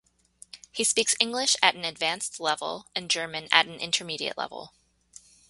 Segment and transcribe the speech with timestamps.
[0.71, 4.73] He speaks English at an advanced level and German at an intermediate level.